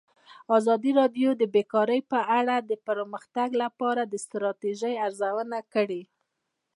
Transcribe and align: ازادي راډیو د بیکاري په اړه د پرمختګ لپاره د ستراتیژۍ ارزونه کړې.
ازادي 0.57 0.91
راډیو 0.99 1.29
د 1.37 1.43
بیکاري 1.55 1.99
په 2.11 2.19
اړه 2.39 2.55
د 2.69 2.71
پرمختګ 2.87 3.49
لپاره 3.63 4.01
د 4.05 4.13
ستراتیژۍ 4.25 4.93
ارزونه 5.05 5.57
کړې. 5.73 6.01